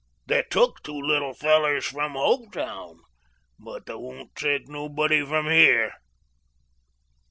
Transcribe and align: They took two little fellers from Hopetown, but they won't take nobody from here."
They 0.25 0.41
took 0.41 0.81
two 0.81 0.99
little 0.99 1.35
fellers 1.35 1.85
from 1.85 2.13
Hopetown, 2.13 3.01
but 3.59 3.85
they 3.85 3.93
won't 3.93 4.35
take 4.35 4.67
nobody 4.67 5.23
from 5.23 5.45
here." 5.45 5.93